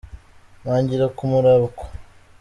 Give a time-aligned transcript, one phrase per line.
[0.61, 1.85] Ntangira kumurabukwa